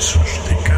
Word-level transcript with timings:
sucesos 0.00 0.48
de 0.48 0.69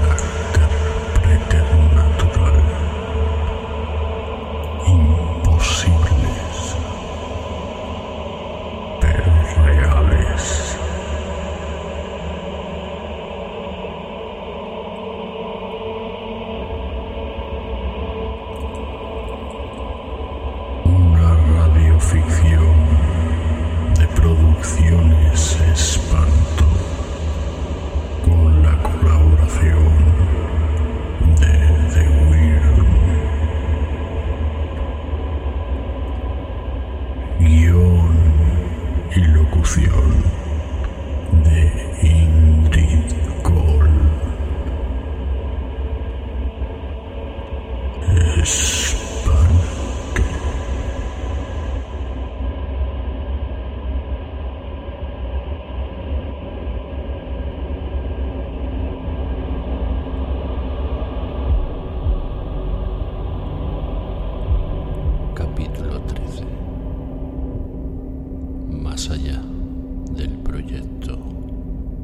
Del 69.23 70.37
proyecto 70.43 71.17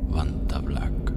Vanta 0.09 0.61
Black. 0.61 1.08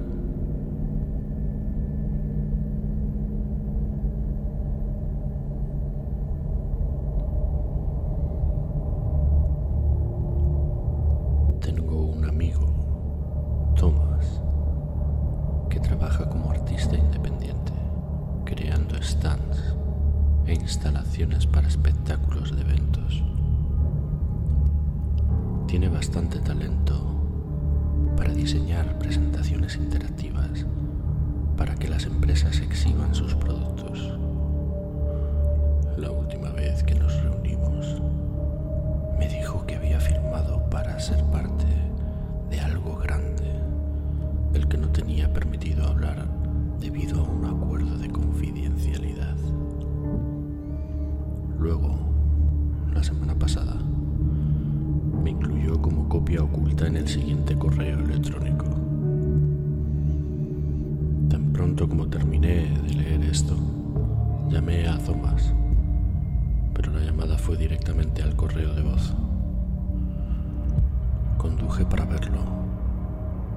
Para 71.72 72.04
verlo, 72.04 72.38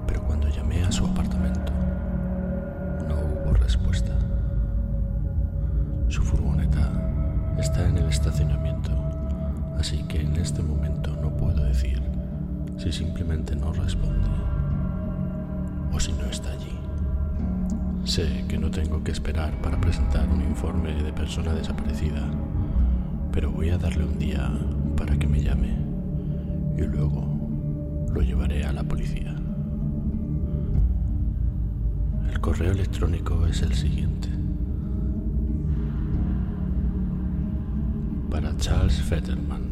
pero 0.07 0.21
cuando 0.23 0.49
llamé 0.49 0.83
a 0.83 0.91
su 0.91 1.05
apartamento, 1.05 1.71
no 3.07 3.15
hubo 3.15 3.53
respuesta. 3.53 4.11
Su 6.09 6.21
furgoneta 6.23 6.89
está 7.59 7.87
en 7.87 7.97
el 7.97 8.07
estacionamiento, 8.07 8.91
así 9.77 10.03
que 10.03 10.21
en 10.21 10.35
este 10.37 10.61
momento 10.63 11.15
no 11.21 11.29
puedo 11.37 11.63
decir 11.63 12.01
si 12.77 12.91
simplemente 12.91 13.55
no 13.55 13.71
responde 13.71 14.27
o 15.93 15.99
si 15.99 16.11
no 16.13 16.25
está 16.25 16.51
allí. 16.51 16.77
Sé 18.05 18.43
que 18.49 18.57
no 18.57 18.71
tengo 18.71 19.03
que 19.03 19.11
esperar 19.11 19.53
para 19.61 19.79
presentar 19.79 20.27
un 20.27 20.41
informe 20.41 20.93
de 21.03 21.13
persona 21.13 21.53
desaparecida, 21.53 22.27
pero 23.31 23.51
voy 23.51 23.69
a 23.69 23.77
darle 23.77 24.03
un 24.03 24.17
día 24.17 24.51
para 24.97 25.15
que 25.15 25.27
me 25.27 25.41
llame 25.41 25.77
y 26.75 26.81
luego 26.81 27.24
lo 28.15 28.21
llevaré 28.21 28.63
a 28.63 28.71
la 28.71 28.83
policía. 28.83 29.35
El 32.31 32.39
correo 32.39 32.71
electrónico 32.71 33.45
es 33.45 33.61
el 33.61 33.73
siguiente. 33.73 34.29
Para 38.31 38.55
Charles 38.55 39.01
Fetterman. 39.01 39.63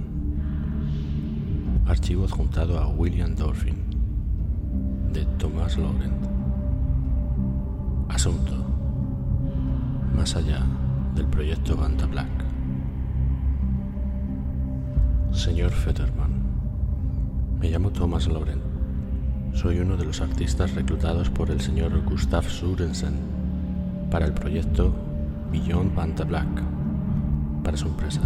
Archivo 1.85 2.25
adjuntado 2.25 2.79
a 2.79 2.87
William 2.89 3.33
Dorfin. 3.33 3.77
De 5.13 5.23
Thomas 5.37 5.77
Laurent. 5.77 6.27
Asunto. 8.09 8.55
Más 10.17 10.35
allá 10.35 10.65
del 11.15 11.27
proyecto 11.27 11.77
Vanta 11.77 12.07
Black. 12.07 12.27
Señor 15.31 15.71
Fetterman. 15.71 16.42
Me 17.63 17.69
llamo 17.69 17.91
Thomas 17.91 18.28
Laurent. 18.28 18.62
Soy 19.53 19.79
uno 19.79 19.96
de 19.96 20.03
los 20.03 20.19
artistas 20.19 20.75
reclutados 20.75 21.29
por 21.29 21.50
el 21.50 21.62
señor 21.62 21.97
Gustav 22.03 22.44
Sørensen 22.44 23.13
para 24.12 24.25
el 24.25 24.34
proyecto 24.34 24.94
Beyond 25.50 25.96
Vanta 25.96 26.25
Black 26.25 26.62
para 27.63 27.78
su 27.78 27.88
empresa. 27.88 28.19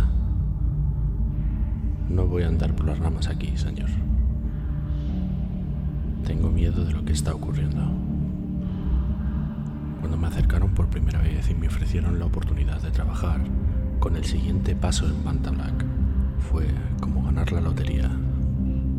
No 2.10 2.26
voy 2.26 2.42
a 2.42 2.48
andar 2.48 2.76
por 2.76 2.88
las 2.88 2.98
ramas 2.98 3.28
aquí, 3.28 3.56
señor. 3.56 3.92
Tengo 6.26 6.50
miedo 6.50 6.84
de 6.84 6.94
lo 6.94 7.06
que 7.06 7.14
está 7.14 7.36
ocurriendo. 7.36 7.84
Cuando 10.00 10.18
me 10.18 10.26
acercaron 10.26 10.74
por 10.74 10.88
primera 10.88 11.22
vez 11.22 11.48
y 11.52 11.54
me 11.54 11.68
ofrecieron 11.68 12.18
la 12.18 12.26
oportunidad 12.26 12.82
de 12.82 12.90
trabajar 12.90 13.42
con 14.00 14.16
el 14.16 14.26
siguiente 14.26 14.76
paso 14.76 15.06
en 15.06 15.24
Vanta 15.24 15.52
Black, 15.52 15.86
fue 16.40 16.66
como 17.00 17.22
ganar 17.22 17.52
la 17.52 17.62
lotería. 17.62 18.10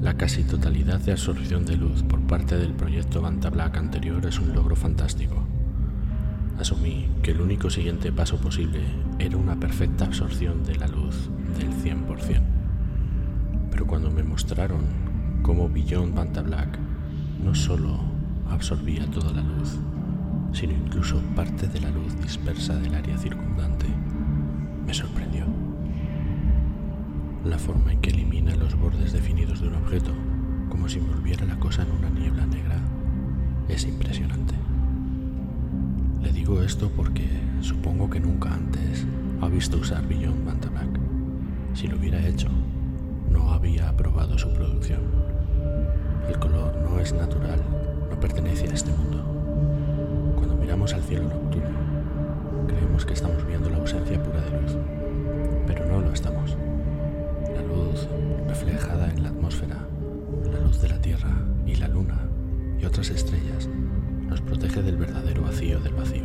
La 0.00 0.14
casi 0.14 0.44
totalidad 0.44 1.00
de 1.00 1.10
absorción 1.10 1.66
de 1.66 1.76
luz 1.76 2.04
por 2.04 2.20
parte 2.20 2.56
del 2.56 2.72
proyecto 2.72 3.20
Vanta 3.20 3.50
Black 3.50 3.76
anterior 3.78 4.24
es 4.26 4.38
un 4.38 4.54
logro 4.54 4.76
fantástico. 4.76 5.44
Asumí 6.56 7.08
que 7.20 7.32
el 7.32 7.40
único 7.40 7.68
siguiente 7.68 8.12
paso 8.12 8.36
posible 8.36 8.80
era 9.18 9.36
una 9.36 9.58
perfecta 9.58 10.04
absorción 10.04 10.62
de 10.62 10.76
la 10.76 10.86
luz 10.86 11.28
del 11.58 11.72
100%. 11.72 12.40
Pero 13.72 13.86
cuando 13.88 14.08
me 14.12 14.22
mostraron 14.22 14.82
cómo 15.42 15.68
Beyond 15.68 16.14
Vanta 16.14 16.42
Black 16.42 16.78
no 17.44 17.56
solo 17.56 17.98
absorbía 18.48 19.04
toda 19.10 19.32
la 19.32 19.42
luz, 19.42 19.78
sino 20.52 20.74
incluso 20.74 21.20
parte 21.34 21.66
de 21.66 21.80
la 21.80 21.90
luz 21.90 22.16
dispersa 22.22 22.76
del 22.76 22.94
área 22.94 23.18
circundante, 23.18 23.86
me 24.86 24.94
sorprendió. 24.94 25.67
La 27.44 27.56
forma 27.56 27.92
en 27.92 28.00
que 28.00 28.10
elimina 28.10 28.54
los 28.56 28.74
bordes 28.78 29.12
definidos 29.12 29.60
de 29.60 29.68
un 29.68 29.76
objeto, 29.76 30.10
como 30.68 30.88
si 30.88 30.98
envolviera 30.98 31.46
la 31.46 31.58
cosa 31.58 31.82
en 31.82 31.92
una 31.92 32.10
niebla 32.10 32.44
negra, 32.46 32.78
es 33.68 33.84
impresionante. 33.84 34.54
Le 36.20 36.32
digo 36.32 36.62
esto 36.62 36.90
porque 36.94 37.28
supongo 37.60 38.10
que 38.10 38.18
nunca 38.20 38.52
antes 38.52 39.06
ha 39.40 39.48
visto 39.48 39.78
usar 39.78 40.06
Beyond 40.06 40.44
Banta 40.44 40.68
Black. 40.68 40.98
Si 41.74 41.86
lo 41.86 41.96
hubiera 41.96 42.26
hecho, 42.26 42.48
no 43.30 43.52
había 43.52 43.88
aprobado 43.88 44.36
su 44.36 44.52
producción. 44.52 45.00
El 46.28 46.38
color 46.38 46.76
no 46.76 46.98
es 46.98 47.12
natural, 47.12 47.62
no 48.10 48.18
pertenece 48.18 48.68
a 48.68 48.74
este 48.74 48.90
mundo. 48.90 49.22
Cuando 50.36 50.56
miramos 50.56 50.92
al 50.92 51.02
cielo 51.02 51.22
nocturno, 51.28 51.78
creemos 52.66 53.06
que 53.06 53.14
estamos 53.14 53.46
viendo 53.46 53.70
la 53.70 53.78
ausencia 53.78 54.20
pura 54.22 54.42
de 54.42 54.50
luz, 54.50 54.57
de 60.80 60.88
la 60.88 61.00
Tierra 61.00 61.30
y 61.66 61.74
la 61.74 61.88
Luna 61.88 62.20
y 62.80 62.84
otras 62.84 63.10
estrellas 63.10 63.68
nos 64.28 64.40
protege 64.40 64.82
del 64.82 64.96
verdadero 64.96 65.42
vacío 65.42 65.80
del 65.80 65.94
vacío. 65.94 66.22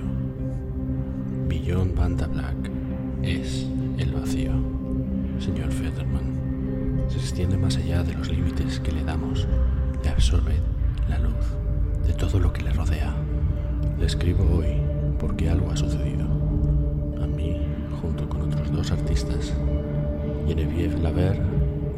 Beyond 1.48 1.96
Banta 1.96 2.28
Black 2.28 2.70
es 3.24 3.66
el 3.98 4.12
vacío, 4.12 4.52
señor 5.40 5.72
Federman. 5.72 6.34
Se 7.08 7.18
extiende 7.18 7.58
más 7.58 7.78
allá 7.78 8.04
de 8.04 8.14
los 8.14 8.30
límites 8.30 8.80
que 8.80 8.92
le 8.92 9.04
damos, 9.04 9.48
le 10.04 10.10
absorbe 10.10 10.56
la 11.10 11.18
luz 11.20 11.46
de 12.06 12.14
todo 12.14 12.40
lo 12.40 12.54
que 12.54 12.64
le 12.64 12.74
rodea. 12.74 13.16
Le 14.00 14.06
escribo 14.06 14.44
hoy 14.58 14.78
porque 15.20 15.50
algo 15.50 15.72
ha 15.72 15.78
sucedido. 15.78 16.26
A 17.22 17.28
mí, 17.28 17.66
junto 18.02 18.30
con 18.30 18.42
otros 18.42 18.72
dos 18.72 18.92
artistas, 18.92 19.54
Genevieve 20.48 21.00
Laver 21.00 21.42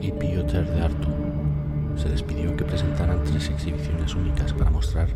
y 0.01 0.12
Piotr 0.12 0.66
de 0.66 0.81
Artu, 0.81 1.14
se 1.95 2.09
les 2.09 2.24
pidió 2.24 2.56
que 2.56 2.65
presentaran 2.65 3.24
tres 3.24 3.50
exhibiciones 3.50 4.15
únicas 4.15 4.53
para 4.53 4.69
mostrar 4.69 5.07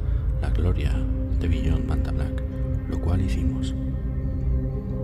la 0.41 0.49
gloria 0.49 0.93
de 1.39 1.47
Beyond 1.47 1.87
Banta 1.87 2.11
Black, 2.11 2.41
lo 2.89 2.99
cual 3.01 3.21
hicimos. 3.21 3.73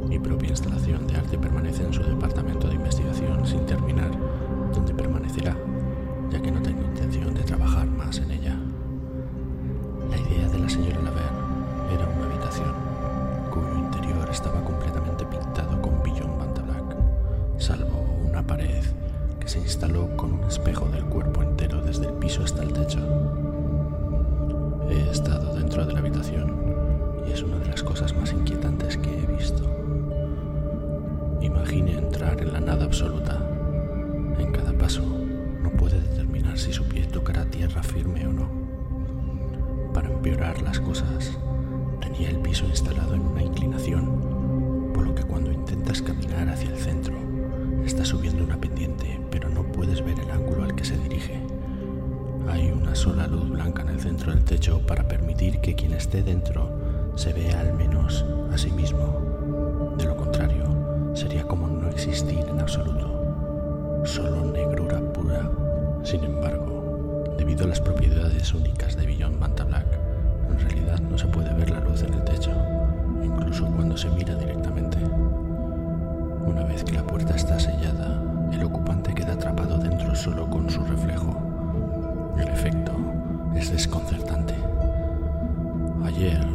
Mi 0.07 0.19
propia 0.19 0.49
instalación 0.49 1.07
de 1.07 1.15
arte 1.15 1.37
permanece 1.37 1.83
en 1.83 1.93
su 1.93 2.03
departamento 2.03 2.67
de 2.67 2.75
investigación 2.75 3.45
sin 3.45 3.65
terminar, 3.65 4.11
donde 4.73 4.93
permanecerá, 4.93 5.55
ya 6.31 6.41
que 6.41 6.51
no 6.51 6.61
tengo 6.61 6.83
intención 6.83 7.33
de 7.33 7.43
trabajar 7.43 7.87
más 7.87 8.17
en 8.19 8.31
ella. 8.31 8.55
La 10.09 10.17
idea 10.17 10.47
de 10.47 10.59
la 10.59 10.69
señora 10.69 11.01
Laver 11.01 11.93
era 11.93 12.07
una 12.07 12.25
habitación 12.25 12.73
cuyo 13.51 13.77
interior 13.77 14.29
estaba 14.29 14.63
completamente 14.63 15.25
pintado 15.25 15.81
con 15.81 16.01
Beyond 16.03 16.37
Banta 16.37 16.61
Black, 16.61 16.95
salvo 17.57 18.05
una 18.29 18.45
pared 18.45 18.83
que 19.39 19.47
se 19.47 19.59
instaló 19.59 20.15
con 20.15 20.33
un 20.33 20.43
espejo 20.43 20.87
del 20.89 21.05
cuerpo 21.05 21.44
desde 21.85 22.07
el 22.07 22.13
piso 22.13 22.43
hasta 22.43 22.63
el 22.63 22.73
techo. 22.73 22.99
He 24.89 25.09
estado 25.09 25.53
dentro 25.55 25.85
de 25.85 25.93
la 25.93 25.99
habitación 25.99 26.55
y 27.27 27.31
es 27.31 27.43
una 27.43 27.57
de 27.59 27.67
las 27.67 27.83
cosas 27.83 28.15
más 28.15 28.31
inquietantes 28.33 28.97
que 28.97 29.24
esté 55.97 56.23
dentro 56.23 56.69
se 57.15 57.31
vea 57.33 57.61
al 57.61 57.73
menos 57.73 58.25
a 58.51 58.57
sí 58.57 58.71
mismo. 58.71 59.93
De 59.97 60.05
lo 60.05 60.15
contrario, 60.17 60.65
sería 61.13 61.43
como 61.43 61.67
no 61.67 61.89
existir 61.89 62.39
en 62.39 62.59
absoluto, 62.59 64.01
solo 64.03 64.51
negrura 64.51 64.99
pura. 65.13 65.49
Sin 66.03 66.23
embargo, 66.23 67.33
debido 67.37 67.65
a 67.65 67.67
las 67.67 67.79
propiedades 67.79 68.53
únicas 68.53 68.95
de 68.95 69.05
Beyond 69.05 69.39
Manta 69.39 69.63
Black, 69.63 69.87
en 70.51 70.59
realidad 70.59 70.99
no 70.99 71.17
se 71.17 71.27
puede 71.27 71.53
ver 71.53 71.69
la 71.71 71.79
luz 71.79 72.03
en 72.03 72.13
el 72.13 72.23
techo, 72.23 72.51
incluso 73.23 73.65
cuando 73.67 73.97
se 73.97 74.09
mira 74.09 74.35
directamente. 74.35 74.97
Una 76.45 76.63
vez 76.63 76.83
que 76.83 76.93
la 76.93 77.07
puerta 77.07 77.35
está 77.35 77.59
sellada, 77.59 78.21
el 78.51 78.63
ocupante 78.63 79.13
queda 79.13 79.33
atrapado 79.33 79.77
dentro 79.77 80.13
solo 80.15 80.49
con 80.49 80.69
su 80.69 80.83
reflejo. 80.83 81.35
El 82.37 82.49
efecto 82.49 82.91
es 83.55 83.71
desconcertante. 83.71 84.74
Ayer, 86.05 86.45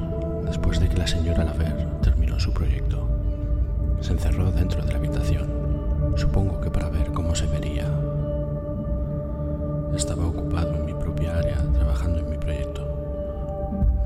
después 0.45 0.79
de 0.79 0.89
que 0.89 0.97
la 0.97 1.09
señora 1.09 1.45
Laver 1.45 1.85
terminó 2.03 2.39
su 2.39 2.53
proyecto, 2.53 3.09
se 4.01 4.13
encerró 4.13 4.53
dentro 4.53 4.81
de 4.81 4.93
la 4.93 4.99
habitación, 4.99 6.15
supongo 6.15 6.61
que 6.61 6.71
para 6.71 6.89
ver 6.89 7.11
cómo 7.13 7.35
se 7.35 7.47
vería. 7.47 7.91
Estaba 9.93 10.25
ocupado 10.25 10.77
en 10.77 10.87
mi 10.87 10.95
propia 10.95 11.37
área 11.37 11.57
trabajando 11.75 12.21
en 12.21 12.31
mi 12.31 12.39
proyecto. 12.39 12.87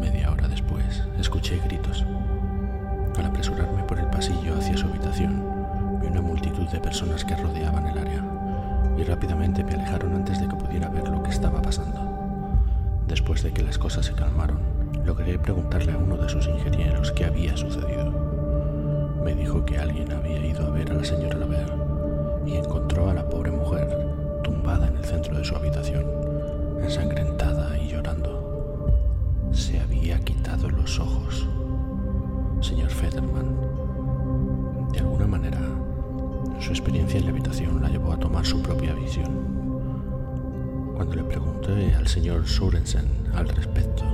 Media 0.00 0.32
hora 0.32 0.48
después, 0.48 1.04
escuché 1.18 1.60
gritos. 1.66 2.06
Al 3.18 3.26
apresurarme 3.26 3.84
por 3.84 3.98
el 3.98 4.06
pasillo 4.06 4.56
hacia 4.58 4.78
su 4.78 4.86
habitación, 4.86 5.44
vi 6.00 6.06
una 6.06 6.22
multitud 6.22 6.66
de 6.68 6.80
personas 6.80 7.22
que 7.22 7.36
rodeaban 7.36 7.86
el 7.86 7.98
área 7.98 8.24
y 8.96 9.02
rápidamente 9.04 9.62
me 9.62 9.74
alejaron 9.74 10.14
antes 10.14 10.40
de 10.40 10.48
que 10.48 10.56
pudiera 10.56 10.88
ver 10.88 11.06
lo 11.06 11.22
que 11.22 11.30
estaba 11.30 11.60
pasando. 11.60 12.00
Después 13.06 13.42
de 13.42 13.52
que 13.52 13.62
las 13.62 13.76
cosas 13.76 14.06
se 14.06 14.14
calmaron, 14.14 14.73
logré 15.04 15.38
preguntarle 15.38 15.92
a 15.92 15.98
uno 15.98 16.16
de 16.16 16.28
sus 16.28 16.46
ingenieros 16.46 17.12
qué 17.12 17.26
había 17.26 17.56
sucedido. 17.56 18.10
Me 19.24 19.34
dijo 19.34 19.64
que 19.64 19.78
alguien 19.78 20.10
había 20.12 20.44
ido 20.44 20.66
a 20.66 20.70
ver 20.70 20.90
a 20.90 20.94
la 20.94 21.04
señora 21.04 21.36
Laver 21.36 21.72
y 22.46 22.56
encontró 22.56 23.08
a 23.08 23.14
la 23.14 23.28
pobre 23.28 23.50
mujer 23.50 23.86
tumbada 24.42 24.88
en 24.88 24.96
el 24.96 25.04
centro 25.04 25.36
de 25.36 25.44
su 25.44 25.54
habitación, 25.56 26.04
ensangrentada 26.82 27.78
y 27.78 27.88
llorando. 27.88 29.50
Se 29.52 29.78
había 29.78 30.18
quitado 30.20 30.70
los 30.70 30.98
ojos. 30.98 31.48
Señor 32.60 32.90
Federman, 32.90 33.56
de 34.92 35.00
alguna 35.00 35.26
manera, 35.26 35.60
su 36.60 36.70
experiencia 36.70 37.18
en 37.18 37.26
la 37.26 37.30
habitación 37.30 37.82
la 37.82 37.88
llevó 37.88 38.12
a 38.12 38.18
tomar 38.18 38.44
su 38.44 38.62
propia 38.62 38.94
visión. 38.94 39.32
Cuando 40.94 41.16
le 41.16 41.24
pregunté 41.24 41.94
al 41.94 42.06
señor 42.06 42.46
Sorensen 42.46 43.08
al 43.34 43.48
respecto, 43.48 44.04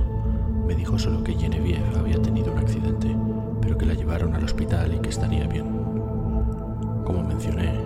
me 0.71 0.77
dijo 0.77 0.97
solo 0.97 1.21
que 1.21 1.33
Genevieve 1.33 1.99
había 1.99 2.21
tenido 2.21 2.53
un 2.53 2.59
accidente, 2.59 3.13
pero 3.61 3.77
que 3.77 3.85
la 3.85 3.93
llevaron 3.93 4.33
al 4.35 4.45
hospital 4.45 4.93
y 4.93 4.99
que 4.99 5.09
estaría 5.09 5.45
bien. 5.45 5.65
Como 7.03 7.21
mencioné, 7.23 7.77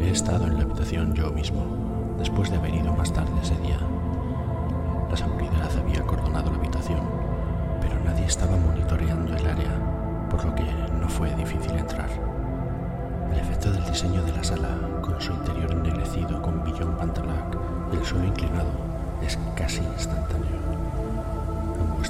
he 0.00 0.10
estado 0.10 0.48
en 0.48 0.56
la 0.56 0.64
habitación 0.64 1.14
yo 1.14 1.30
mismo, 1.30 2.16
después 2.18 2.50
de 2.50 2.56
haber 2.56 2.74
ido 2.74 2.92
más 2.94 3.12
tarde 3.12 3.30
ese 3.40 3.54
día. 3.58 3.78
La 5.08 5.16
seguridad 5.16 5.70
había 5.78 6.00
acordonado 6.00 6.50
la 6.50 6.58
habitación, 6.58 6.98
pero 7.80 7.94
nadie 8.04 8.26
estaba 8.26 8.56
monitoreando 8.56 9.36
el 9.36 9.46
área, 9.46 10.26
por 10.28 10.44
lo 10.44 10.52
que 10.56 10.64
no 11.00 11.08
fue 11.08 11.32
difícil 11.36 11.70
entrar. 11.78 12.10
El 13.30 13.38
efecto 13.38 13.70
del 13.70 13.84
diseño 13.84 14.20
de 14.24 14.32
la 14.32 14.42
sala, 14.42 15.00
con 15.00 15.20
su 15.20 15.32
interior 15.32 15.70
ennegrecido 15.70 16.42
con 16.42 16.64
billón 16.64 16.96
pantalac 16.96 17.56
y 17.92 17.98
el 17.98 18.04
suelo 18.04 18.26
inclinado, 18.26 18.72
es 19.24 19.38
casi 19.54 19.84
instantáneo. 19.96 20.51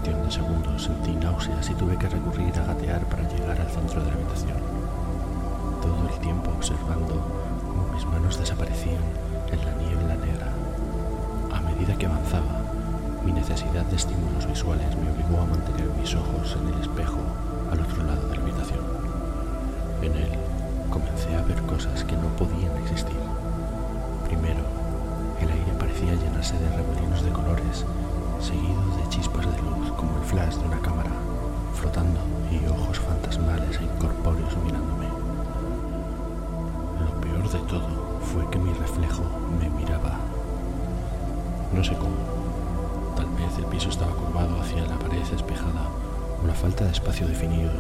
Cuestión 0.03 0.27
de 0.27 0.33
segundos 0.33 0.83
sentí 0.83 1.13
náuseas 1.13 1.71
y 1.71 1.75
tuve 1.75 1.97
que 1.97 2.09
recurrir 2.09 2.53
a 2.59 2.67
gatear 2.67 3.03
para 3.03 3.23
llegar 3.29 3.61
al 3.61 3.71
centro 3.71 4.03
de 4.03 4.11
la 4.11 4.17
habitación. 4.17 4.59
Todo 5.81 6.09
el 6.13 6.19
tiempo 6.19 6.51
observando 6.51 7.23
cómo 7.63 7.87
mis 7.95 8.05
manos 8.07 8.37
desaparecían 8.37 9.05
en 9.53 9.65
la 9.65 9.73
niebla 9.77 10.17
negra. 10.17 10.49
A 11.55 11.61
medida 11.61 11.95
que 11.95 12.07
avanzaba, 12.07 12.51
mi 13.25 13.31
necesidad 13.31 13.85
de 13.87 13.95
estímulos 13.95 14.45
visuales 14.49 14.91
me 14.97 15.09
obligó 15.09 15.41
a 15.41 15.47
mantener 15.47 15.87
mis 15.95 16.13
ojos 16.17 16.59
en 16.61 16.75
el 16.75 16.81
espejo 16.81 17.23
al 17.71 17.79
otro 17.79 18.03
lado 18.03 18.27
de 18.27 18.37
la 18.39 18.43
habitación. 18.43 18.83
En 20.03 20.17
él 20.17 20.33
comencé 20.91 21.33
a 21.37 21.43
ver 21.43 21.63
cosas 21.63 22.03
que 22.03 22.17
no 22.17 22.27
podían 22.35 22.77
existir. 22.83 23.23
Primero, 24.27 24.67
el 25.41 25.49
aire 25.49 25.73
parecía 25.79 26.17
llenarse 26.17 26.59
de 26.59 26.75
remolinos 26.75 27.23
de 27.23 27.31
colores, 27.31 27.87
seguido 28.43 28.83
de 28.97 29.09
chispas 29.09 29.47
de 29.47 29.63
luz 29.63 29.93
como 29.97 30.17
el 30.17 30.25
flash 30.25 30.57
de 30.57 30.67
una 30.67 30.81
cámara, 30.81 31.11
flotando 31.75 32.21
y 32.51 32.65
ojos 32.67 32.99
fantasmales 33.01 33.79
e 33.79 33.85
incorpóreos 33.85 34.57
mirándome. 34.65 35.07
Lo 37.01 37.21
peor 37.21 37.49
de 37.49 37.59
todo 37.71 38.21
fue 38.33 38.49
que 38.51 38.59
mi 38.59 38.73
reflejo 38.73 39.23
me 39.61 39.71
miraba. 39.71 40.19
No 41.73 41.83
sé 41.83 41.95
cómo. 41.95 42.17
Tal 43.17 43.29
vez 43.31 43.59
el 43.59 43.67
piso 43.67 43.89
estaba 43.89 44.13
curvado 44.13 44.61
hacia 44.61 44.87
la 44.87 44.99
pared 44.99 45.23
espejada 45.33 45.89
o 46.43 46.47
la 46.47 46.55
falta 46.55 46.85
de 46.85 46.91
espacio 46.91 47.27
definido 47.27 47.73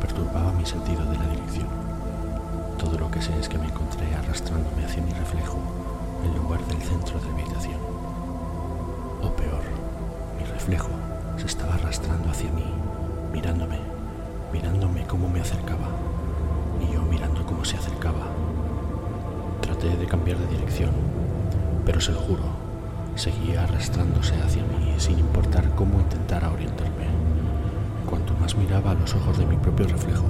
perturbaba 0.00 0.52
mi 0.52 0.64
sentido 0.64 1.04
de 1.04 1.18
la 1.18 1.26
dirección. 1.26 1.68
Todo 2.78 2.98
lo 2.98 3.10
que 3.10 3.20
sé 3.20 3.38
es 3.38 3.48
que 3.48 3.58
me 3.58 3.66
encontré 3.66 4.14
arrastrándome 4.14 4.84
hacia 4.84 5.02
mi 5.02 5.12
reflejo 5.12 5.58
centro 6.84 7.18
de 7.18 7.26
la 7.26 7.32
habitación. 7.32 7.93
Reflejo 10.64 10.88
se 11.36 11.44
estaba 11.44 11.74
arrastrando 11.74 12.30
hacia 12.30 12.50
mí, 12.50 12.64
mirándome, 13.34 13.76
mirándome 14.50 15.04
cómo 15.06 15.28
me 15.28 15.42
acercaba, 15.42 15.90
y 16.80 16.90
yo 16.90 17.02
mirando 17.02 17.44
cómo 17.44 17.66
se 17.66 17.76
acercaba. 17.76 18.28
Traté 19.60 19.94
de 19.94 20.06
cambiar 20.06 20.38
de 20.38 20.46
dirección, 20.46 20.92
pero 21.84 22.00
se 22.00 22.12
lo 22.12 22.18
juro, 22.20 22.44
seguía 23.14 23.64
arrastrándose 23.64 24.40
hacia 24.40 24.62
mí 24.62 24.94
sin 24.96 25.18
importar 25.18 25.68
cómo 25.74 26.00
intentara 26.00 26.50
orientarme. 26.50 27.08
Cuanto 28.08 28.32
más 28.40 28.56
miraba 28.56 28.92
a 28.92 28.94
los 28.94 29.14
ojos 29.14 29.36
de 29.36 29.44
mi 29.44 29.56
propio 29.56 29.86
reflejo, 29.86 30.24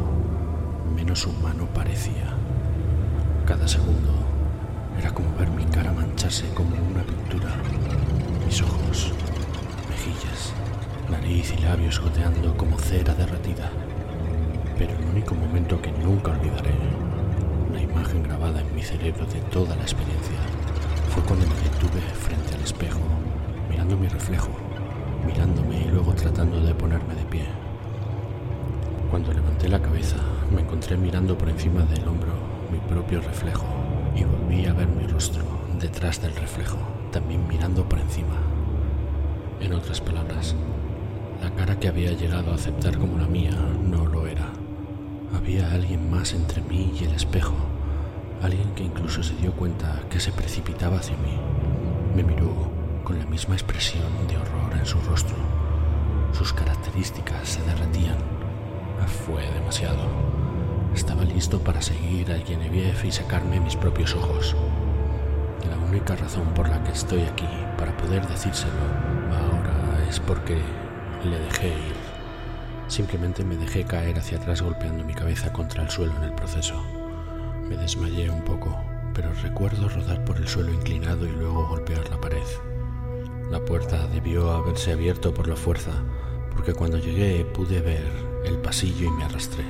menos 0.96 1.24
humano 1.28 1.68
parecía. 1.72 2.34
Cada 3.46 3.68
segundo 3.68 4.10
era 4.98 5.12
como 5.12 5.32
ver 5.36 5.50
mi 5.50 5.64
cara 5.66 5.92
mancharse 5.92 6.48
como 6.54 6.74
una 6.90 7.04
pintura, 7.04 7.54
mis 8.44 8.60
ojos, 8.62 9.12
mejillas, 9.94 10.52
nariz 11.08 11.54
y 11.56 11.62
labios 11.62 12.00
goteando 12.00 12.56
como 12.56 12.78
cera 12.78 13.14
derretida. 13.14 13.70
Pero 14.76 14.92
el 14.92 15.04
único 15.04 15.36
momento 15.36 15.80
que 15.80 15.92
nunca 15.92 16.32
olvidaré, 16.32 16.74
una 17.70 17.80
imagen 17.80 18.24
grabada 18.24 18.60
en 18.60 18.74
mi 18.74 18.82
cerebro 18.82 19.24
de 19.26 19.40
toda 19.52 19.76
la 19.76 19.82
experiencia, 19.82 20.38
fue 21.10 21.22
cuando 21.22 21.46
me 21.46 21.54
detuve 21.54 22.00
frente 22.26 22.54
al 22.56 22.62
espejo, 22.62 22.98
mirando 23.70 23.96
mi 23.96 24.08
reflejo, 24.08 24.50
mirándome 25.24 25.82
y 25.82 25.88
luego 25.88 26.12
tratando 26.14 26.60
de 26.60 26.74
ponerme 26.74 27.14
de 27.14 27.24
pie. 27.26 27.44
Cuando 29.10 29.32
levanté 29.32 29.68
la 29.68 29.80
cabeza, 29.80 30.16
me 30.50 30.62
encontré 30.62 30.96
mirando 30.96 31.38
por 31.38 31.48
encima 31.48 31.82
del 31.82 32.08
hombro 32.08 32.32
mi 32.72 32.78
propio 32.92 33.20
reflejo 33.20 33.66
y 34.16 34.24
volví 34.24 34.66
a 34.66 34.72
ver 34.72 34.88
mi 34.88 35.06
rostro 35.06 35.44
detrás 35.78 36.20
del 36.20 36.34
reflejo, 36.34 36.78
también 37.12 37.46
mirando 37.46 37.88
por 37.88 38.00
encima. 38.00 38.53
En 39.64 39.72
otras 39.72 39.98
palabras, 39.98 40.54
la 41.42 41.48
cara 41.52 41.80
que 41.80 41.88
había 41.88 42.12
llegado 42.12 42.52
a 42.52 42.56
aceptar 42.56 42.98
como 42.98 43.16
la 43.16 43.26
mía 43.26 43.56
no 43.82 44.04
lo 44.04 44.26
era. 44.26 44.52
Había 45.34 45.72
alguien 45.72 46.10
más 46.10 46.34
entre 46.34 46.60
mí 46.60 46.92
y 47.00 47.04
el 47.04 47.14
espejo, 47.14 47.54
alguien 48.42 48.74
que 48.74 48.84
incluso 48.84 49.22
se 49.22 49.34
dio 49.36 49.52
cuenta 49.52 50.02
que 50.10 50.20
se 50.20 50.32
precipitaba 50.32 50.98
hacia 50.98 51.16
mí. 51.16 51.38
Me 52.14 52.22
miró 52.22 52.70
con 53.04 53.18
la 53.18 53.24
misma 53.24 53.54
expresión 53.54 54.04
de 54.28 54.36
horror 54.36 54.78
en 54.78 54.84
su 54.84 55.00
rostro. 55.00 55.36
Sus 56.32 56.52
características 56.52 57.48
se 57.48 57.62
derretían. 57.62 58.18
Fue 59.24 59.50
demasiado. 59.50 60.02
Estaba 60.94 61.24
listo 61.24 61.58
para 61.58 61.80
seguir 61.80 62.30
a 62.30 62.38
Genevieve 62.38 63.08
y 63.08 63.10
sacarme 63.10 63.60
mis 63.60 63.76
propios 63.76 64.14
ojos. 64.14 64.54
La 65.70 65.78
única 65.88 66.16
razón 66.16 66.52
por 66.54 66.68
la 66.68 66.84
que 66.84 66.92
estoy 66.92 67.22
aquí 67.22 67.48
para 67.78 67.96
poder 67.96 68.28
decírselo 68.28 69.13
es 70.14 70.20
porque 70.20 70.56
le 71.24 71.38
dejé 71.40 71.66
ir. 71.66 71.96
Simplemente 72.86 73.44
me 73.44 73.56
dejé 73.56 73.82
caer 73.82 74.16
hacia 74.16 74.38
atrás 74.38 74.62
golpeando 74.62 75.02
mi 75.02 75.12
cabeza 75.12 75.52
contra 75.52 75.82
el 75.82 75.90
suelo 75.90 76.14
en 76.18 76.22
el 76.22 76.34
proceso. 76.34 76.80
Me 77.68 77.76
desmayé 77.76 78.30
un 78.30 78.44
poco, 78.44 78.80
pero 79.12 79.32
recuerdo 79.42 79.88
rodar 79.88 80.24
por 80.24 80.36
el 80.36 80.46
suelo 80.46 80.72
inclinado 80.72 81.26
y 81.26 81.32
luego 81.32 81.66
golpear 81.66 82.08
la 82.10 82.20
pared. 82.20 82.46
La 83.50 83.58
puerta 83.64 84.06
debió 84.06 84.52
haberse 84.52 84.92
abierto 84.92 85.34
por 85.34 85.48
la 85.48 85.56
fuerza, 85.56 85.90
porque 86.52 86.74
cuando 86.74 86.98
llegué 86.98 87.44
pude 87.44 87.80
ver 87.80 88.06
el 88.44 88.58
pasillo 88.58 89.08
y 89.08 89.10
me 89.10 89.24
arrastré. 89.24 89.64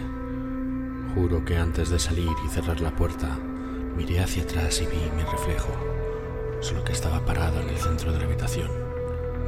Juro 1.14 1.42
que 1.46 1.56
antes 1.56 1.88
de 1.88 1.98
salir 1.98 2.32
y 2.44 2.50
cerrar 2.50 2.82
la 2.82 2.94
puerta, 2.94 3.38
miré 3.96 4.20
hacia 4.20 4.42
atrás 4.42 4.82
y 4.82 4.84
vi 4.84 5.10
mi 5.16 5.22
reflejo, 5.22 5.72
solo 6.60 6.84
que 6.84 6.92
estaba 6.92 7.24
parado 7.24 7.62
en 7.62 7.70
el 7.70 7.78
centro 7.78 8.12
de 8.12 8.18
la 8.18 8.26
habitación, 8.26 8.68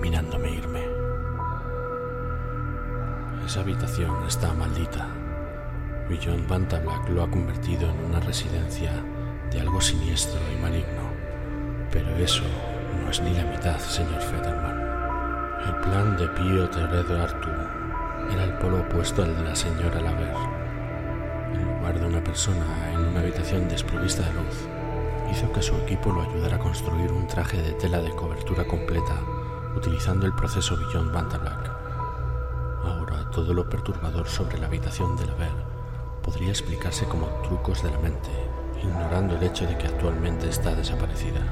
mirándome 0.01 0.53
irme. 0.53 0.86
Esa 3.57 3.63
habitación 3.63 4.15
está 4.29 4.53
maldita. 4.53 5.09
Beyond 6.11 6.47
Bantablack 6.47 7.09
lo 7.09 7.23
ha 7.23 7.31
convertido 7.31 7.89
en 7.89 8.05
una 8.05 8.21
residencia 8.21 8.93
de 9.51 9.61
algo 9.63 9.81
siniestro 9.81 10.39
y 10.53 10.61
maligno. 10.61 11.11
Pero 11.91 12.07
eso 12.17 12.43
no 13.01 13.11
es 13.11 13.19
ni 13.23 13.33
la 13.33 13.45
mitad, 13.45 13.79
señor 13.79 14.21
Fetterman. 14.21 14.79
El 15.67 15.75
plan 15.77 16.19
de 16.19 16.29
Piotr 16.29 16.81
Edwardu 16.97 18.31
era 18.31 18.45
el 18.45 18.53
polo 18.59 18.81
opuesto 18.81 19.23
al 19.23 19.35
de 19.35 19.45
la 19.45 19.57
señora 19.57 20.03
Laver. 20.03 20.37
En 21.55 21.65
lugar 21.65 21.99
de 21.99 22.07
una 22.09 22.23
persona 22.23 22.93
en 22.93 23.07
una 23.07 23.21
habitación 23.21 23.71
desprovista 23.71 24.23
de 24.23 24.35
luz, 24.35 24.69
hizo 25.33 25.51
que 25.51 25.63
su 25.63 25.75
equipo 25.77 26.13
lo 26.13 26.21
ayudara 26.21 26.57
a 26.57 26.59
construir 26.59 27.11
un 27.11 27.27
traje 27.27 27.63
de 27.63 27.73
tela 27.73 28.03
de 28.03 28.11
cobertura 28.11 28.67
completa 28.67 29.19
utilizando 29.75 30.27
el 30.27 30.35
proceso 30.35 30.77
Beyond 30.77 31.11
Bantablack. 31.11 31.76
Todo 33.37 33.53
lo 33.53 33.69
perturbador 33.69 34.27
sobre 34.29 34.57
la 34.57 34.67
habitación 34.67 35.15
de 35.19 35.27
Laver 35.27 35.53
podría 36.23 36.49
explicarse 36.49 37.05
como 37.05 37.27
trucos 37.43 37.83
de 37.83 37.91
la 37.91 37.99
mente, 37.99 38.31
ignorando 38.83 39.37
el 39.37 39.43
hecho 39.43 39.67
de 39.67 39.77
que 39.77 39.89
actualmente 39.89 40.49
está 40.49 40.75
desaparecida. 40.75 41.43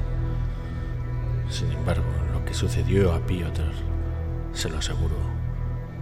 Sin 1.47 1.71
embargo, 1.71 2.07
lo 2.33 2.43
que 2.43 2.55
sucedió 2.55 3.13
a 3.13 3.19
Piotr, 3.19 3.71
se 4.51 4.67
lo 4.67 4.79
aseguro, 4.79 5.15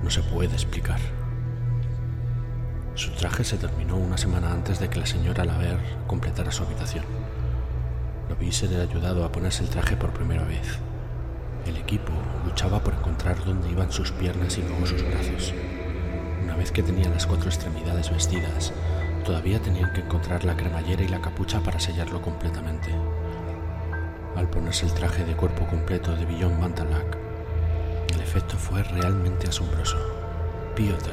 no 0.02 0.10
se 0.10 0.24
puede 0.24 0.54
explicar. 0.54 1.02
Su 2.96 3.12
traje 3.12 3.44
se 3.44 3.58
terminó 3.58 3.98
una 3.98 4.18
semana 4.18 4.54
antes 4.54 4.80
de 4.80 4.90
que 4.90 5.02
la 5.02 5.06
señora 5.06 5.44
Laver 5.44 5.80
completara 6.08 6.54
su 6.54 6.64
habitación. 6.64 7.04
Lo 8.30 8.38
vi 8.38 8.54
ser 8.54 8.74
ayudado 8.80 9.26
a 9.26 9.34
ponerse 9.34 9.64
el 9.66 9.70
traje 9.70 9.98
por 9.98 10.14
primera 10.14 10.46
vez. 10.46 10.80
El 11.66 11.76
equipo 11.76 12.14
luchaba 12.46 12.80
por 12.80 12.94
encontrar 12.94 13.44
dónde 13.44 13.70
iban 13.70 13.92
sus 13.92 14.14
piernas 14.14 14.58
y 14.58 14.62
luego 14.62 14.86
sus 14.86 15.04
brazos. 15.04 15.54
Una 16.54 16.60
vez 16.60 16.72
que 16.72 16.84
tenían 16.84 17.12
las 17.12 17.26
cuatro 17.26 17.50
extremidades 17.50 18.12
vestidas, 18.12 18.74
todavía 19.26 19.60
tenían 19.60 19.92
que 19.92 20.02
encontrar 20.02 20.46
la 20.46 20.56
cremallera 20.56 21.02
y 21.02 21.08
la 21.08 21.20
capucha 21.20 21.60
para 21.62 21.80
sellarlo 21.80 22.22
completamente. 22.22 22.94
Al 24.36 24.48
ponerse 24.52 24.86
el 24.86 24.94
traje 24.94 25.26
de 25.26 25.36
cuerpo 25.36 25.66
completo 25.66 26.16
de 26.16 26.28
Billon 26.28 26.60
Mantalak, 26.60 27.18
el 28.14 28.22
efecto 28.22 28.56
fue 28.56 28.84
realmente 28.84 29.48
asombroso. 29.48 29.98
Piotr 30.76 31.10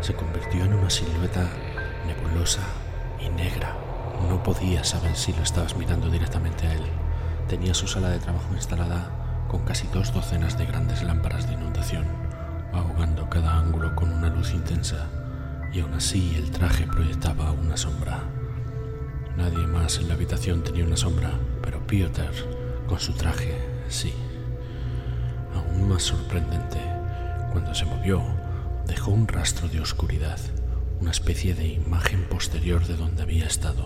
se 0.00 0.14
convirtió 0.14 0.64
en 0.64 0.74
una 0.74 0.90
silueta 0.90 1.48
nebulosa 2.04 2.62
y 3.20 3.28
negra. 3.28 3.76
No 4.28 4.42
podía 4.42 4.82
saber 4.82 5.14
si 5.14 5.32
lo 5.32 5.44
estabas 5.44 5.76
mirando 5.76 6.08
directamente 6.08 6.66
a 6.66 6.74
él. 6.74 6.82
Tenía 7.48 7.74
su 7.74 7.86
sala 7.86 8.08
de 8.08 8.18
trabajo 8.18 8.52
instalada 8.52 9.46
con 9.46 9.64
casi 9.64 9.86
dos 9.94 10.12
docenas 10.12 10.58
de 10.58 10.66
grandes 10.66 11.04
lámparas 11.04 11.46
de 11.46 11.54
inundación, 11.54 12.21
ahogando 12.72 13.28
cada 13.28 13.58
ángulo 13.58 13.94
con 13.94 14.10
una 14.10 14.28
luz 14.28 14.52
intensa, 14.52 15.08
y 15.72 15.80
aún 15.80 15.94
así 15.94 16.34
el 16.36 16.50
traje 16.50 16.86
proyectaba 16.86 17.50
una 17.52 17.76
sombra. 17.76 18.20
Nadie 19.36 19.66
más 19.66 19.98
en 19.98 20.08
la 20.08 20.14
habitación 20.14 20.62
tenía 20.62 20.84
una 20.84 20.96
sombra, 20.96 21.30
pero 21.62 21.86
Piotr, 21.86 22.32
con 22.86 23.00
su 23.00 23.12
traje, 23.14 23.56
sí. 23.88 24.12
Aún 25.54 25.88
más 25.88 26.02
sorprendente, 26.02 26.78
cuando 27.52 27.74
se 27.74 27.84
movió, 27.86 28.22
dejó 28.86 29.10
un 29.10 29.28
rastro 29.28 29.68
de 29.68 29.80
oscuridad, 29.80 30.38
una 31.00 31.10
especie 31.10 31.54
de 31.54 31.66
imagen 31.68 32.24
posterior 32.28 32.86
de 32.86 32.96
donde 32.96 33.22
había 33.22 33.46
estado. 33.46 33.84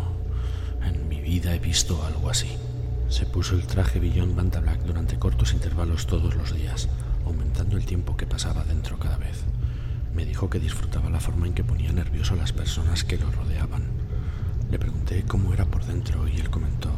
En 0.82 1.08
mi 1.08 1.20
vida 1.20 1.54
he 1.54 1.58
visto 1.58 2.04
algo 2.04 2.30
así. 2.30 2.56
Se 3.08 3.26
puso 3.26 3.54
el 3.54 3.66
traje 3.66 4.00
Billon 4.00 4.34
Banta 4.34 4.60
Black 4.60 4.80
durante 4.82 5.18
cortos 5.18 5.52
intervalos 5.52 6.06
todos 6.06 6.34
los 6.34 6.52
días, 6.52 6.88
aumentando 7.26 7.76
el 7.76 7.84
tiempo 7.84 8.16
que 8.16 8.26
pasaba 8.26 8.64
dentro 8.64 8.98
cada 8.98 9.18
vez. 9.18 9.44
Me 10.14 10.24
dijo 10.24 10.48
que 10.48 10.58
disfrutaba 10.58 11.10
la 11.10 11.20
forma 11.20 11.46
en 11.46 11.54
que 11.54 11.64
ponía 11.64 11.92
nervioso 11.92 12.34
a 12.34 12.38
las 12.38 12.52
personas 12.52 13.04
que 13.04 13.18
lo 13.18 13.30
rodeaban. 13.30 13.82
Le 14.70 14.78
pregunté 14.78 15.24
cómo 15.24 15.52
era 15.52 15.66
por 15.66 15.84
dentro 15.84 16.26
y 16.26 16.36
él 16.36 16.50
comentó, 16.50 16.90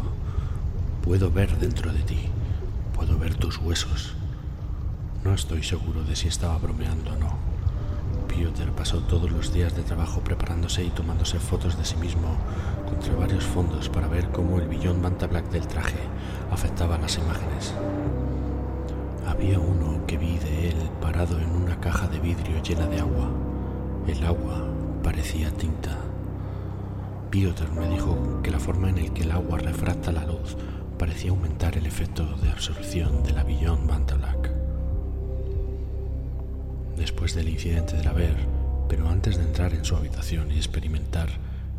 puedo 1.03 1.31
ver 1.31 1.59
dentro 1.59 1.93
de 1.93 2.03
ti, 2.03 2.21
puedo 2.95 3.19
ver 3.19 3.35
tus 3.35 3.59
huesos. 3.59 4.15
No 5.25 5.35
estoy 5.35 5.63
seguro 5.63 6.05
de 6.05 6.15
si 6.15 6.29
estaba 6.29 6.59
bromeando 6.59 7.13
o 7.13 7.17
no. 7.17 7.49
Piotr 8.29 8.71
pasó 8.73 9.01
todos 9.01 9.31
los 9.31 9.53
días 9.53 9.75
de 9.75 9.83
trabajo 9.83 10.21
preparándose 10.21 10.85
y 10.85 10.91
tomándose 10.91 11.41
fotos 11.41 11.77
de 11.77 11.85
sí 11.85 11.97
mismo 11.97 12.37
contra 12.89 13.15
varios 13.17 13.45
fondos 13.45 13.89
para 13.89 14.07
ver 14.07 14.31
cómo 14.31 14.59
el 14.59 14.69
billón 14.69 15.01
Manta 15.01 15.27
Black 15.27 15.51
del 15.51 15.67
traje 15.67 15.99
afectaba 16.51 16.99
las 16.99 17.19
imágenes. 17.19 17.75
Había 19.29 19.59
uno 19.59 20.07
que 20.07 20.17
vi 20.17 20.39
de 20.39 20.71
él 20.71 20.91
parado 21.03 21.39
en 21.39 21.51
una 21.51 21.79
caja 21.79 22.09
de 22.09 22.19
vidrio 22.19 22.63
llena 22.63 22.87
de 22.87 22.99
agua. 22.99 23.31
El 24.07 24.25
agua 24.25 24.67
parecía 25.03 25.51
tinta. 25.51 25.99
Piotr 27.29 27.71
me 27.73 27.87
dijo 27.91 28.41
que 28.43 28.51
la 28.51 28.59
forma 28.59 28.89
en 28.89 29.05
la 29.05 29.13
que 29.13 29.25
el 29.25 29.31
agua 29.31 29.59
refracta 29.59 30.13
la 30.13 30.25
luz 30.25 30.57
parecía 30.99 31.31
aumentar 31.31 31.77
el 31.77 31.85
efecto 31.85 32.25
de 32.39 32.51
absorción 32.51 33.23
del 33.23 33.37
avillón 33.37 33.87
Bantalak. 33.87 34.51
Después 36.97 37.35
del 37.35 37.51
incidente 37.51 37.99
de 37.99 38.05
la 38.05 38.15
ver, 38.15 38.35
pero 38.89 39.11
antes 39.11 39.37
de 39.37 39.45
entrar 39.45 39.75
en 39.75 39.85
su 39.85 39.95
habitación 39.95 40.51
y 40.51 40.57
experimentar 40.57 41.29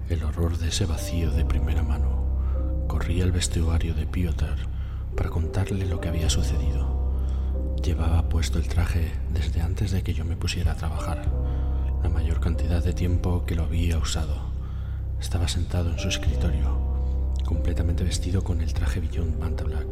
el 0.07 0.23
horror 0.23 0.59
de 0.59 0.67
ese 0.67 0.85
vacío 0.85 1.31
de 1.31 1.45
primera 1.45 1.81
mano, 1.81 2.85
corrí 2.87 3.21
al 3.23 3.31
vestuario 3.31 3.95
de 3.95 4.05
Piotr 4.05 4.55
para 5.17 5.31
contarle 5.31 5.87
lo 5.87 5.99
que 5.99 6.09
había 6.09 6.29
sucedido. 6.29 6.98
Llevaba 7.83 8.27
puesto 8.27 8.59
el 8.59 8.67
traje 8.67 9.09
desde 9.33 9.61
antes 9.61 9.91
de 9.91 10.03
que 10.03 10.13
yo 10.13 10.25
me 10.25 10.35
pusiera 10.35 10.73
a 10.73 10.75
trabajar, 10.75 11.31
la 12.03 12.09
mayor 12.09 12.41
cantidad 12.41 12.83
de 12.83 12.93
tiempo 12.93 13.45
que 13.45 13.55
lo 13.55 13.63
había 13.63 13.97
usado. 13.97 14.51
Estaba 15.19 15.47
sentado 15.47 15.89
en 15.89 15.97
su 15.97 16.09
escritorio, 16.09 17.33
completamente 17.45 18.03
vestido 18.03 18.43
con 18.43 18.61
el 18.61 18.73
traje 18.73 18.99
Beyond 18.99 19.39
Manta 19.39 19.63
Black. 19.63 19.87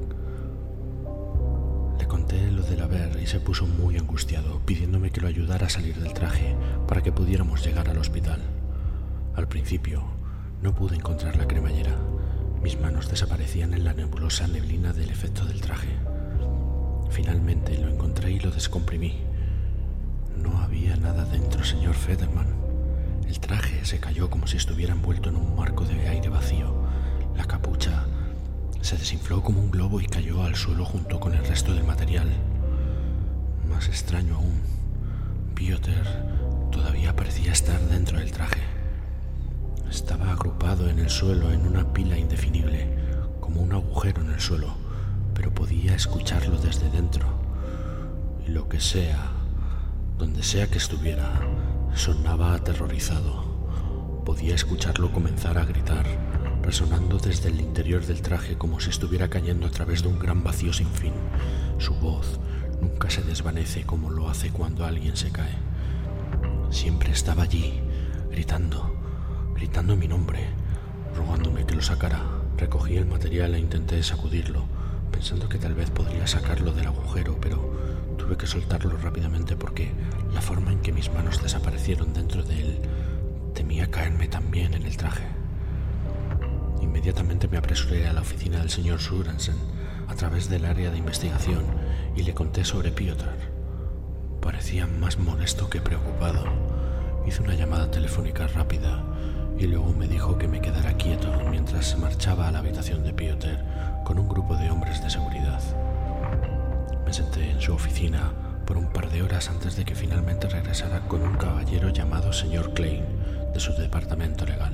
Le 1.98 2.08
conté 2.08 2.52
lo 2.52 2.62
del 2.64 2.82
haber 2.82 3.20
y 3.22 3.26
se 3.26 3.40
puso 3.40 3.66
muy 3.66 3.98
angustiado, 3.98 4.60
pidiéndome 4.66 5.10
que 5.10 5.22
lo 5.22 5.28
ayudara 5.28 5.68
a 5.68 5.70
salir 5.70 5.96
del 5.96 6.14
traje 6.14 6.56
para 6.88 7.02
que 7.02 7.14
pudiéramos 7.14 7.66
llegar 7.66 7.90
al 7.90 7.98
hospital. 7.98 8.42
Al 9.34 9.48
principio, 9.48 10.04
no 10.62 10.76
pude 10.76 10.98
encontrar 10.98 11.38
la 11.38 11.48
cremallera. 11.48 11.96
Mis 12.62 12.80
manos 12.80 13.10
desaparecían 13.10 13.74
en 13.74 13.86
la 13.86 13.94
nebulosa 13.94 14.46
neblina 14.48 14.92
del 14.92 15.10
efecto 15.10 15.46
del 15.46 15.62
traje. 15.62 15.96
Finalmente 17.10 17.78
lo 17.78 17.90
encontré 17.90 18.32
y 18.32 18.40
lo 18.40 18.52
descomprimí. 18.52 19.18
No 20.36 20.60
había 20.60 20.96
nada 20.98 21.26
dentro, 21.26 21.64
señor 21.64 21.96
Federman. 21.96 22.48
El 23.28 23.40
traje 23.40 23.84
se 23.86 24.00
cayó 24.00 24.30
como 24.30 24.48
si 24.48 24.58
estuviera 24.58 24.94
envuelto 24.94 25.30
en 25.30 25.36
un 25.36 25.56
marco 25.56 25.84
de 25.86 26.08
aire 26.08 26.30
vacío. 26.30 26.74
La 27.36 27.46
capucha 27.46 28.06
se 28.82 28.98
desinfló 28.98 29.42
como 29.42 29.60
un 29.60 29.72
globo 29.72 30.00
y 30.00 30.06
cayó 30.06 30.44
al 30.44 30.56
suelo 30.56 30.86
junto 30.86 31.20
con 31.20 31.34
el 31.34 31.46
resto 31.46 31.74
del 31.74 31.84
material. 31.84 32.30
Más 33.70 33.88
extraño 33.90 34.36
aún, 34.36 34.62
Piotr 35.56 35.92
todavía 36.72 37.16
parecía 37.16 37.52
estar 37.52 37.82
dentro 37.82 38.20
del 38.20 38.32
traje. 38.32 38.62
Estaba 39.90 40.32
agrupado 40.32 40.90
en 40.90 41.00
el 41.00 41.10
suelo 41.10 41.52
en 41.52 41.66
una 41.66 41.92
pila 41.94 42.18
indefinible, 42.18 42.88
como 43.40 43.62
un 43.62 43.74
agujero 43.74 44.22
en 44.22 44.32
el 44.32 44.40
suelo, 44.40 44.76
pero 45.38 45.54
podía 45.54 45.94
escucharlo 45.94 46.58
desde 46.58 46.90
dentro. 46.90 47.28
Y 48.48 48.50
lo 48.50 48.68
que 48.68 48.80
sea, 48.80 49.34
donde 50.18 50.42
sea 50.42 50.66
que 50.66 50.80
estuviera, 50.80 51.42
sonaba 51.94 52.56
aterrorizado. 52.56 54.24
Podía 54.26 54.56
escucharlo 54.56 55.12
comenzar 55.12 55.60
a 55.60 55.66
gritar, 55.66 56.08
resonando 56.64 57.20
desde 57.20 57.50
el 57.50 57.62
interior 57.62 58.04
del 58.04 58.24
traje 58.24 58.58
como 58.58 58.80
si 58.80 58.90
estuviera 58.90 59.30
cayendo 59.30 59.68
a 59.68 59.70
través 59.70 60.02
de 60.02 60.08
un 60.08 60.18
gran 60.18 60.44
vacío 60.44 60.74
sin 60.74 60.88
fin. 60.88 61.14
Su 61.78 61.94
voz 61.94 62.40
nunca 62.82 63.12
se 63.12 63.22
desvanece 63.22 63.84
como 63.84 64.10
lo 64.10 64.30
hace 64.30 64.50
cuando 64.50 64.86
alguien 64.86 65.16
se 65.16 65.32
cae. 65.32 65.56
Siempre 66.72 67.12
estaba 67.12 67.44
allí, 67.44 67.80
gritando, 68.32 68.92
gritando 69.54 69.96
mi 69.96 70.08
nombre, 70.08 70.48
rogándome 71.16 71.64
que 71.68 71.76
lo 71.76 71.82
sacara. 71.84 72.24
Recogí 72.58 72.98
el 72.98 73.06
material 73.06 73.54
e 73.54 73.60
intenté 73.60 74.02
sacudirlo, 74.02 74.66
pensando 75.12 75.50
que 75.50 75.58
tal 75.58 75.74
vez 75.74 75.90
podría 75.90 76.28
sacarlo 76.28 76.72
del 76.72 76.88
agujero, 76.88 77.38
pero 77.42 78.16
tuve 78.18 78.38
que 78.38 78.48
soltarlo 78.48 78.98
rápidamente 78.98 79.56
porque 79.56 79.92
la 80.34 80.42
forma 80.42 80.72
en 80.72 80.80
que 80.80 80.92
mis 80.92 81.12
manos 81.12 81.42
desaparecieron 81.42 82.14
dentro 82.14 82.44
de 82.44 82.60
él 82.60 82.80
temía 83.54 83.90
caerme 83.90 84.28
también 84.28 84.74
en 84.74 84.84
el 84.84 84.98
traje. 84.98 85.26
Inmediatamente 86.82 87.48
me 87.48 87.58
apresuré 87.58 88.08
a 88.08 88.14
la 88.14 88.22
oficina 88.22 88.60
del 88.60 88.70
señor 88.70 89.00
Surensen 89.00 89.56
a 90.08 90.16
través 90.16 90.50
del 90.50 90.66
área 90.66 90.92
de 90.92 90.98
investigación 90.98 91.66
y 92.16 92.24
le 92.24 92.34
conté 92.34 92.64
sobre 92.64 92.92
Piotr. 92.92 93.26
Parecía 94.42 94.88
más 94.88 95.18
molesto 95.18 95.70
que 95.70 95.82
preocupado. 95.82 96.46
Hice 97.26 97.42
una 97.42 97.56
llamada 97.56 97.92
telefónica 97.92 98.48
rápida 98.48 99.04
y 99.58 99.66
luego 99.66 99.92
me 99.94 100.08
dijo 100.08 100.38
que 100.38 100.48
me 100.48 100.62
quedara 100.62 100.94
quieto 100.98 101.30
mientras 101.50 101.88
se 101.88 101.98
marchaba 101.98 102.48
a 102.48 102.52
la 102.52 102.60
habitación 102.60 103.04
de 103.04 103.14
Piotr 103.14 103.58
con 104.08 104.20
un 104.20 104.30
grupo 104.30 104.56
de 104.56 104.72
hombres 104.72 105.04
de 105.04 105.10
seguridad. 105.10 105.60
Me 107.06 107.12
senté 107.12 107.52
en 107.52 107.60
su 107.60 107.74
oficina 107.74 108.32
por 108.66 108.78
un 108.78 108.86
par 108.86 109.10
de 109.10 109.22
horas 109.22 109.50
antes 109.50 109.76
de 109.76 109.84
que 109.84 109.96
finalmente 109.96 110.48
regresara 110.48 111.02
con 111.10 111.24
un 111.24 111.36
caballero 111.36 111.90
llamado 111.90 112.32
señor 112.32 112.74
Klein 112.74 113.04
de 113.54 113.60
su 113.60 113.74
departamento 113.74 114.46
legal. 114.46 114.72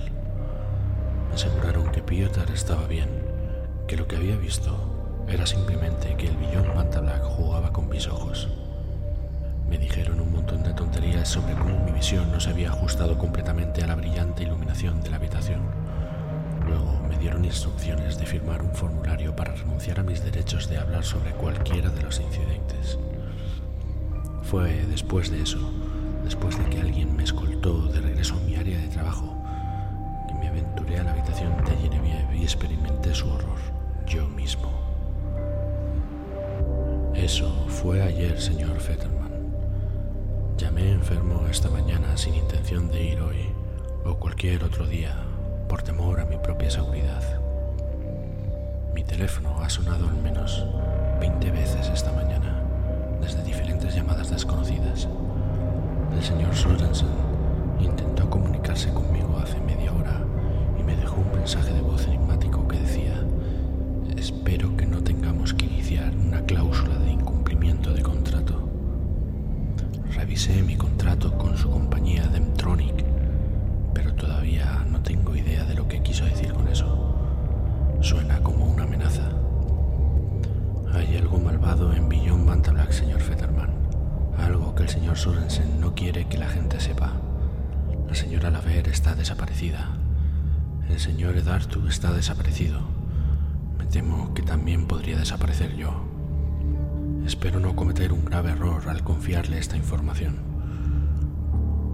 Me 1.29 1.33
aseguraron 1.33 1.91
que 1.91 2.03
Piotr 2.03 2.51
estaba 2.53 2.85
bien, 2.85 3.09
que 3.87 3.97
lo 3.97 4.07
que 4.07 4.17
había 4.17 4.35
visto 4.35 5.25
era 5.27 5.47
simplemente 5.47 6.15
que 6.15 6.27
el 6.27 6.37
billón 6.37 6.67
Manta 6.75 7.01
Black 7.01 7.23
jugaba 7.23 7.73
con 7.73 7.89
mis 7.89 8.07
ojos. 8.07 8.49
Me 9.67 9.79
dijeron 9.79 10.19
un 10.19 10.31
montón 10.31 10.61
de 10.61 10.75
tonterías 10.75 11.27
sobre 11.27 11.55
cómo 11.55 11.83
mi 11.83 11.91
visión 11.91 12.31
no 12.31 12.39
se 12.39 12.51
había 12.51 12.69
ajustado 12.69 13.17
completamente 13.17 13.83
a 13.83 13.87
la 13.87 13.95
brillante 13.95 14.43
iluminación 14.43 15.01
de 15.01 15.09
la 15.09 15.15
habitación. 15.15 15.61
Luego 16.67 17.02
dieron 17.23 17.45
instrucciones 17.45 18.17
de 18.17 18.25
firmar 18.25 18.61
un 18.61 18.73
formulario 18.75 19.33
para 19.33 19.55
renunciar 19.55 19.97
a 19.97 20.03
mis 20.03 20.21
derechos 20.21 20.67
de 20.67 20.77
hablar 20.77 21.05
sobre 21.05 21.31
cualquiera 21.31 21.89
de 21.89 22.01
los 22.01 22.19
incidentes. 22.19 22.99
Fue 24.41 24.85
después 24.87 25.31
de 25.31 25.41
eso, 25.41 25.71
después 26.25 26.57
de 26.57 26.65
que 26.65 26.81
alguien 26.81 27.15
me 27.15 27.23
escoltó 27.23 27.87
de 27.87 28.01
regreso 28.01 28.35
a 28.35 28.41
mi 28.41 28.57
área 28.57 28.77
de 28.77 28.89
trabajo, 28.89 29.41
que 30.27 30.33
me 30.33 30.49
aventuré 30.49 30.99
a 30.99 31.03
la 31.03 31.11
habitación 31.11 31.55
de 31.63 31.77
Genevieve 31.77 32.37
y 32.37 32.43
experimenté 32.43 33.15
su 33.15 33.29
horror 33.29 33.57
yo 34.05 34.27
mismo. 34.27 34.69
Eso 37.15 37.49
fue 37.69 38.01
ayer, 38.01 38.37
señor 38.41 38.77
Fetterman. 38.81 39.31
Llamé 40.57 40.91
enfermo 40.91 41.47
esta 41.49 41.69
mañana 41.69 42.17
sin 42.17 42.33
intención 42.33 42.89
de 42.89 43.01
ir 43.01 43.21
hoy 43.21 43.49
o 44.03 44.15
cualquier 44.15 44.65
otro 44.65 44.85
día 44.85 45.15
por 45.73 45.81
temor 45.81 46.19
a 46.19 46.25
mi 46.25 46.37
propia 46.37 46.69
seguridad. 46.69 47.23
Mi 48.93 49.03
teléfono 49.03 49.59
ha 49.59 49.67
sonado 49.71 50.07
al 50.07 50.17
menos 50.17 50.67
20 51.19 51.49
veces 51.49 51.89
esta 51.89 52.11
mañana 52.11 52.63
desde 53.19 53.41
diferentes 53.41 53.95
llamadas 53.95 54.29
desconocidas. 54.29 55.07
El 56.15 56.21
señor 56.23 56.55
Sorensen 56.55 57.07
intentó 57.79 58.29
comunicarse 58.29 58.93
conmigo 58.93 59.35
hace 59.41 59.59
media 59.61 59.91
hora 59.93 60.21
y 60.79 60.83
me 60.83 60.95
dejó 60.95 61.15
un 61.15 61.39
mensaje 61.39 61.73
de 61.73 61.81
voz 61.81 62.05
enigmático 62.05 62.42
está 91.93 92.11
desaparecido. 92.11 92.79
Me 93.77 93.85
temo 93.85 94.33
que 94.33 94.41
también 94.41 94.87
podría 94.87 95.15
desaparecer 95.15 95.75
yo. 95.75 95.93
Espero 97.23 97.59
no 97.59 97.75
cometer 97.75 98.11
un 98.11 98.25
grave 98.25 98.49
error 98.49 98.89
al 98.89 99.03
confiarle 99.03 99.59
esta 99.59 99.77
información. 99.77 100.37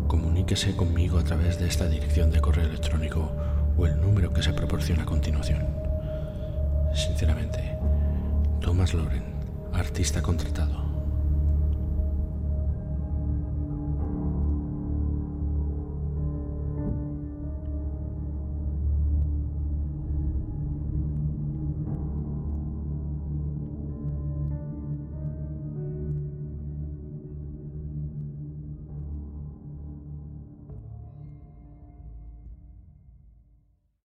Comuníquese 0.07 0.77
conmigo 0.77 1.19
a 1.19 1.25
través 1.25 1.59
de 1.59 1.67
esta 1.67 1.87
dirección 1.89 2.31
de 2.31 2.39
correo 2.39 2.65
electrónico 2.65 3.29
o 3.77 3.85
el 3.87 3.99
número 3.99 4.31
que 4.31 4.41
se 4.41 4.53
proporciona 4.53 5.03
a 5.03 5.05
continuación. 5.05 5.67
Sinceramente, 6.95 7.77
Thomas 8.61 8.93
Loren, 8.93 9.25
artista 9.73 10.21
contratado. 10.21 10.88